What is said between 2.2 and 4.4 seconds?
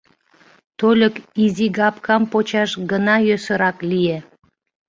почаш гына йӧсырак лие.